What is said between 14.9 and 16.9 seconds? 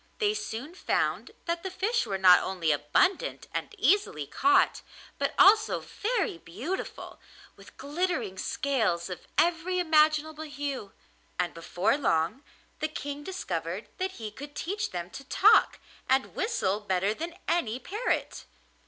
to talk and whistle